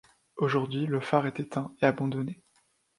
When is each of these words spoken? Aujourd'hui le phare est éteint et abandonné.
Aujourd'hui 0.37 0.87
le 0.87 0.99
phare 0.99 1.27
est 1.27 1.39
éteint 1.39 1.75
et 1.79 1.85
abandonné. 1.85 2.41